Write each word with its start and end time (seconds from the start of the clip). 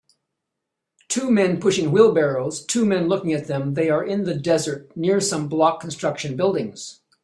Two 1.09 1.29
men 1.29 1.59
pushing 1.59 1.91
wheelbarrows 1.91 2.65
two 2.65 2.87
men 2.87 3.07
looking 3.07 3.33
at 3.33 3.45
them 3.45 3.75
they 3.75 3.87
are 3.91 4.03
in 4.03 4.23
the 4.23 4.33
desert 4.33 4.89
near 4.97 5.19
some 5.19 5.47
block 5.47 5.79
construction 5.79 6.35
buildings 6.35 7.01